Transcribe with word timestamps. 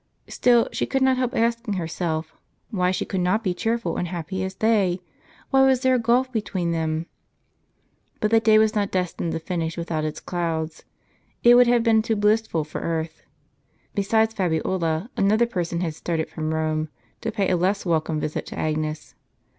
Still 0.27 0.67
she 0.71 0.87
could 0.87 1.03
not 1.03 1.17
help 1.17 1.35
asking 1.35 1.75
herself, 1.75 2.33
why 2.71 2.89
she 2.89 3.05
could 3.05 3.21
not 3.21 3.43
be 3.43 3.53
cheerful 3.53 3.97
and 3.97 4.07
happy 4.07 4.43
as 4.43 4.55
they? 4.55 4.99
Why 5.51 5.63
was 5.63 5.81
there 5.83 5.93
a 5.93 5.99
gulf 5.99 6.31
between 6.31 6.71
them? 6.71 6.91
u 6.91 6.95
u 6.95 6.97
J 6.97 7.05
IP 7.05 7.05
c 7.05 7.05
C 7.05 8.17
But 8.21 8.31
the 8.31 8.39
day 8.39 8.57
was 8.57 8.73
not 8.73 8.89
destined 8.89 9.31
to 9.33 9.39
finish 9.39 9.77
without 9.77 10.03
its 10.03 10.19
clouds; 10.19 10.85
it 11.43 11.53
would 11.53 11.67
have 11.67 11.83
been 11.83 12.01
too 12.01 12.15
blissful 12.15 12.63
for 12.63 12.81
earth. 12.81 13.21
Besides 13.93 14.33
Fabiola, 14.33 15.11
another 15.17 15.45
person 15.45 15.81
had 15.81 15.93
started 15.93 16.29
from 16.31 16.51
Rome, 16.51 16.89
to 17.21 17.31
pay 17.31 17.47
a 17.51 17.55
less 17.55 17.85
welcome 17.85 18.19
visit 18.19 18.47
to 18.47 18.57
Agnes. 18.57 19.13